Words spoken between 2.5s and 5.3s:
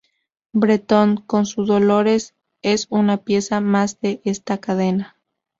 es una pieza más de esta cadena.